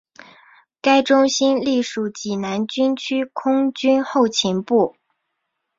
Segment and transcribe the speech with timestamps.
[0.81, 4.95] 该中心隶属济南军区空军后勤部。